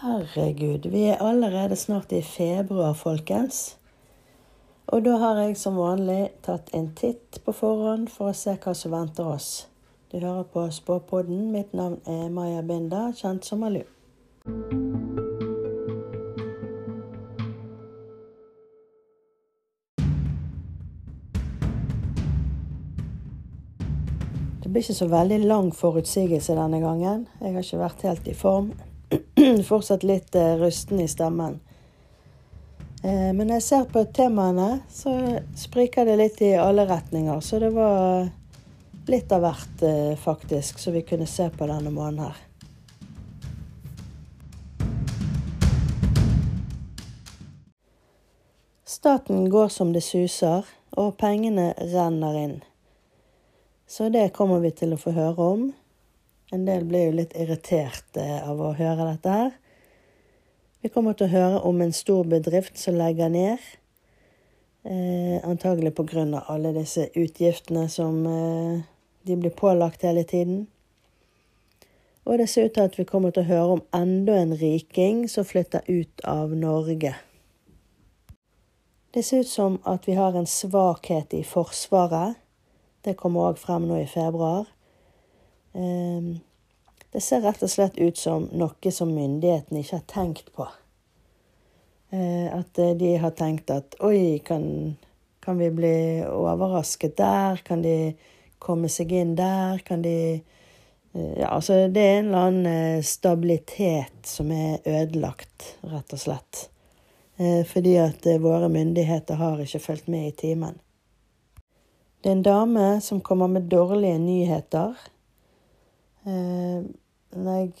[0.00, 3.76] Herregud, vi er allerede snart i februar, folkens.
[4.86, 8.72] Og da har jeg som vanlig tatt en titt på forhånd for å se hva
[8.72, 9.68] som venter oss.
[10.08, 11.50] Du hører på Spåpodden.
[11.52, 13.84] Mitt navn er Maja Binda, kjent som Malu.
[24.64, 27.28] Det blir ikke så veldig lang forutsigelse denne gangen.
[27.42, 28.72] Jeg har ikke vært helt i form.
[29.68, 31.60] Fortsatt litt eh, rusten i stemmen.
[33.02, 35.14] Eh, men når jeg ser på temaene, så
[35.56, 37.40] spriker det litt i alle retninger.
[37.40, 38.28] Så det var
[39.10, 42.36] litt av hvert, eh, faktisk, som vi kunne se på denne måneden her.
[48.84, 50.66] Staten går som det suser,
[50.98, 52.58] og pengene renner inn.
[53.88, 55.62] Så det kommer vi til å få høre om.
[56.50, 59.52] En del blir jo litt irritert eh, av å høre dette her.
[60.82, 63.62] Vi kommer til å høre om en stor bedrift som legger ned.
[64.82, 66.42] Eh, antagelig pga.
[66.48, 68.80] alle disse utgiftene som eh,
[69.22, 70.66] de blir pålagt hele tiden.
[72.24, 75.28] Og det ser ut til at vi kommer til å høre om enda en riking
[75.28, 77.14] som flytter ut av Norge.
[79.14, 82.34] Det ser ut som at vi har en svakhet i Forsvaret.
[83.04, 84.66] Det kommer òg frem nå i februar.
[85.72, 86.38] Ehm,
[87.12, 90.68] det ser rett og slett ut som noe som myndighetene ikke har tenkt på.
[92.10, 94.96] Eh, at de har tenkt at oi, kan,
[95.42, 97.62] kan vi bli overrasket der?
[97.66, 98.14] Kan de
[98.62, 99.82] komme seg inn der?
[99.86, 100.40] Kan de eh,
[101.12, 106.66] Ja, altså det er en eller annen eh, stabilitet som er ødelagt, rett og slett.
[107.40, 110.74] Fordi at våre myndigheter har ikke fulgt med i timen.
[112.20, 114.98] Det er en dame som kommer med dårlige nyheter.
[116.28, 116.84] Eh,
[117.36, 117.72] når jeg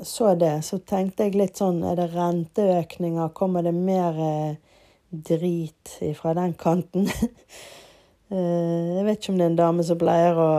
[0.00, 3.32] så det, så tenkte jeg litt sånn Er det renteøkninger?
[3.36, 4.78] Kommer det mer eh,
[5.10, 7.06] drit fra den kanten?
[8.32, 10.54] eh, jeg vet ikke om det er en dame som pleier å,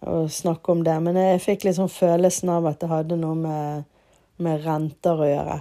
[0.00, 3.90] å, snakke om det, men jeg fikk sånn følelsen av at det hadde noe med,
[4.38, 5.60] med renter å gjøre.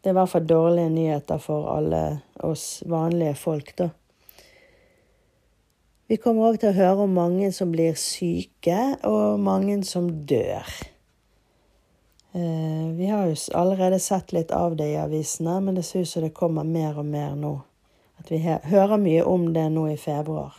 [0.00, 2.02] Det er i hvert fall dårlige nyheter for alle
[2.46, 3.90] oss vanlige folk, da.
[6.08, 10.64] Vi kommer òg til å høre om mange som blir syke, og mange som dør.
[12.32, 16.08] Eh, vi har jo allerede sett litt av det i avisene, men det ser ut
[16.08, 17.50] som det kommer mer og mer nå.
[18.16, 20.56] At vi hører mye om det nå i februar.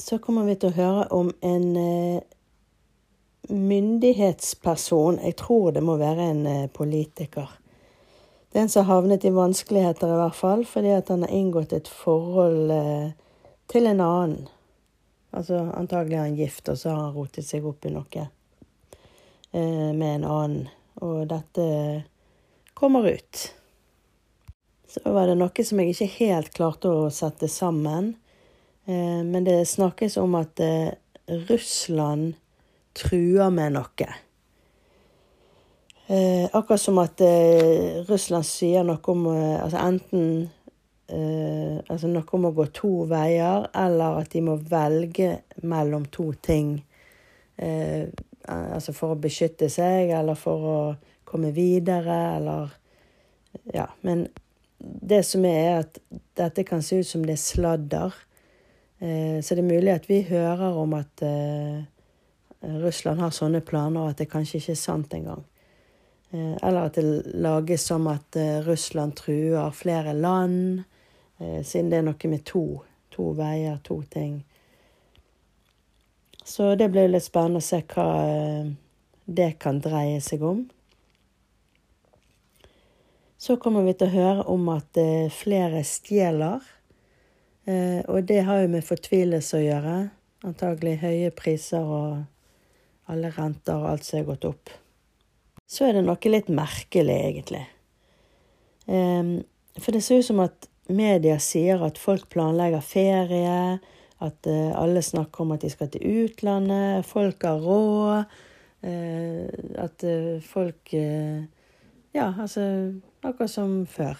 [0.00, 2.24] Så kommer vi til å høre om en eh,
[3.52, 5.20] myndighetsperson.
[5.20, 7.52] Jeg tror det må være en eh, politiker.
[8.48, 11.36] Det er en som har havnet i vanskeligheter, i hvert fall, fordi at han har
[11.36, 12.72] inngått et forhold
[13.68, 14.42] til en annen.
[15.32, 18.26] Altså antagelig er han gift, og så har han rotet seg opp i noe
[19.52, 20.70] eh, med en annen.
[21.02, 21.64] Og dette
[22.76, 23.44] kommer ut.
[24.92, 28.12] Så var det noe som jeg ikke helt klarte å sette sammen.
[28.84, 30.92] Eh, men det snakkes om at eh,
[31.48, 32.34] Russland
[32.98, 34.08] truer med noe.
[36.12, 40.50] Eh, akkurat som at eh, Russland sier noe om eh, Altså enten
[41.12, 46.30] eh, altså noe om å gå to veier, eller at de må velge mellom to
[46.42, 46.78] ting.
[47.56, 48.08] Eh,
[48.48, 50.78] altså for å beskytte seg, eller for å
[51.28, 52.78] komme videre, eller
[53.72, 53.86] Ja.
[54.00, 54.26] Men
[54.82, 55.98] det som er, er at
[56.36, 58.14] dette kan se ut som det er sladder.
[58.98, 61.84] Eh, så det er mulig at vi hører om at eh,
[62.82, 65.44] Russland har sånne planer, og at det kanskje ikke er sant engang.
[66.32, 70.82] Eh, eller at det lages som at eh, Russland truer flere land.
[71.42, 74.42] Eh, siden det er noe med to, to veier, to ting.
[76.44, 78.70] Så det blir litt spennende å se hva eh,
[79.26, 80.62] det kan dreie seg om.
[83.42, 86.62] Så kommer vi til å høre om at eh, flere stjeler.
[87.62, 89.92] Og det har jo med fortvilelse å gjøre.
[90.48, 92.24] Antagelig høye priser og
[93.06, 94.72] alle renter og alt som er gått opp.
[95.70, 97.62] Så er det noe litt merkelig, egentlig.
[99.78, 103.78] For det ser ut som at media sier at folk planlegger ferie,
[104.22, 108.34] at uh, alle snakker om at de skal til utlandet, folk har råd,
[108.86, 109.46] uh,
[109.86, 110.94] at uh, folk
[112.12, 112.92] Ja, altså
[113.24, 114.18] akkurat som før.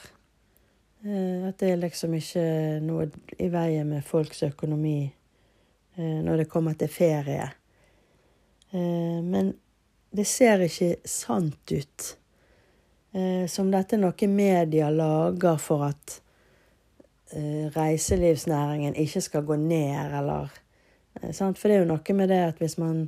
[1.04, 2.44] at det er liksom ikke
[2.80, 5.12] noe i veien med folks økonomi
[5.98, 7.50] når det kommer til ferie.
[8.72, 9.52] men
[10.10, 12.16] det ser ikke sant ut.
[13.46, 16.31] som dette noe media lager for at Eh,
[17.74, 20.50] reiselivsnæringen ikke skal gå ned, eller
[21.20, 21.58] eh, sant?
[21.58, 23.06] For det er jo noe med det at hvis man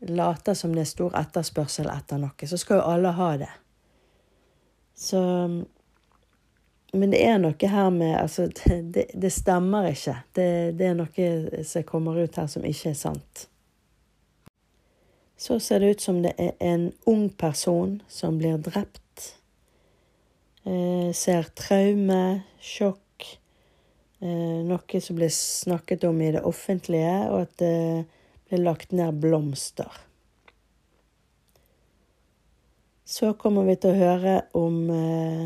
[0.00, 3.54] later som det er stor etterspørsel etter noe, så skal jo alle ha det.
[4.96, 5.22] Så
[6.96, 8.46] Men det er noe her med Altså,
[8.94, 10.14] det, det stemmer ikke.
[10.32, 13.48] Det, det, er noe som kommer ut her som ikke er sant.
[15.36, 19.02] Så ser det ut som det er en ung person som blir drept.
[20.64, 23.05] Eh, ser traume, sjokk, eh,
[24.20, 28.06] noe som blir snakket om i det offentlige, og at det
[28.48, 29.92] blir lagt ned blomster.
[33.06, 35.42] Så kommer vi til å høre om eh,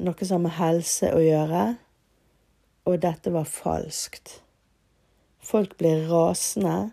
[0.00, 1.64] noe som har med helse å gjøre,
[2.88, 4.38] og dette var falskt.
[5.44, 6.90] Folk blir rasende.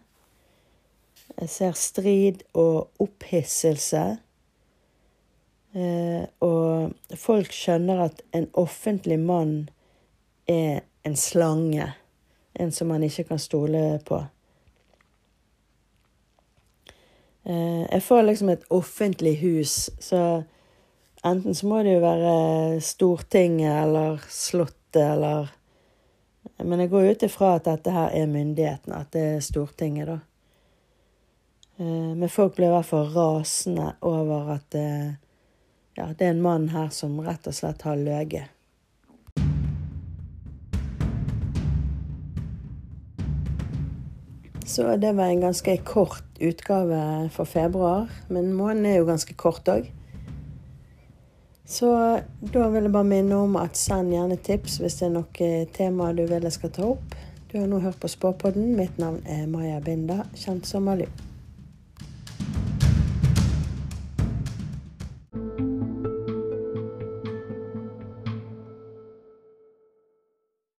[1.36, 4.04] Jeg ser strid og opphisselse.
[5.76, 9.56] Eh, og folk skjønner at en offentlig mann
[10.46, 11.94] er en slange.
[12.54, 14.22] En som man ikke kan stole på.
[17.46, 20.44] Eh, jeg får liksom et offentlig hus, så
[21.24, 25.52] enten så må det jo være Stortinget eller Slottet eller
[26.58, 30.20] Men jeg går ut ifra at dette her er myndighetene, at det er Stortinget, da.
[31.78, 35.16] Eh, men folk blir i hvert fall rasende over at det,
[35.98, 38.55] ja, det er en mann her som rett og slett har løyet.
[44.66, 48.10] Så det var en ganske kort utgave for februar.
[48.28, 49.92] Men måneden er jo ganske kort òg.
[51.66, 51.92] Så
[52.54, 56.12] da vil jeg bare minne om at send gjerne tips hvis det er noe tema
[56.14, 57.16] du vil jeg skal ta opp.
[57.52, 58.76] Du har nå hørt på Spåpodden.
[58.78, 61.06] Mitt navn er Maja Binda, kjent som Malu.